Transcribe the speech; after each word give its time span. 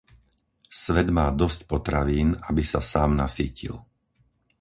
Svet 0.83 1.07
má 1.17 1.27
dosť 1.41 1.59
potravín, 1.71 2.29
aby 2.49 2.63
sa 2.71 2.81
sám 2.91 3.11
nasýtil. 3.23 3.75